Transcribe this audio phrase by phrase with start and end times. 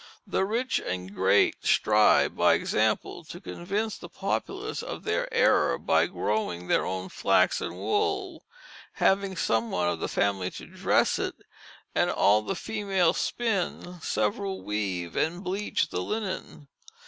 [0.25, 6.07] "The Rich and Great strive by example to convince the Populace of their error by
[6.07, 8.43] Growing their own Flax and Wool,
[8.93, 11.35] having some one in the Family to dress it,
[11.93, 16.67] and all the Females spin, several weave and bleach the linen."